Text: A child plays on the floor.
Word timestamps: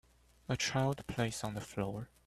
A 0.49 0.57
child 0.57 1.05
plays 1.05 1.43
on 1.43 1.53
the 1.53 1.61
floor. 1.61 2.09